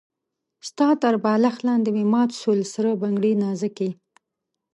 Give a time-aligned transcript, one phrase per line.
[0.69, 3.89] ستا تر بالښت لاندې مي مات سول سره بنګړي نازکي